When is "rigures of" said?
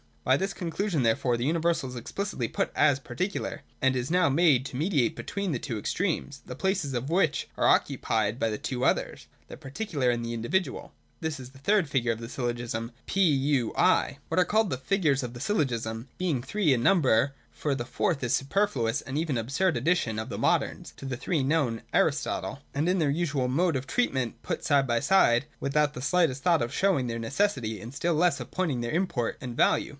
14.89-15.33